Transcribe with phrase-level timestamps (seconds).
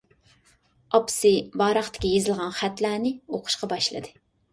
[0.97, 1.31] ئاپىسى
[1.61, 4.13] ۋاراقتىكى يېزىلغان خەتلەرنى ئوقۇشقا باشلىدى.